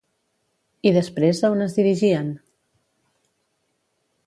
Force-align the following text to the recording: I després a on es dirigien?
I 0.91 0.93
després 0.95 1.41
a 1.43 1.51
on 1.57 1.61
es 1.67 1.77
dirigien? 1.81 2.33